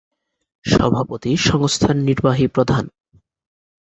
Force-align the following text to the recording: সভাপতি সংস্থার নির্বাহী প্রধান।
সভাপতি 0.65 1.31
সংস্থার 1.47 1.95
নির্বাহী 1.99 2.45
প্রধান। 2.47 2.83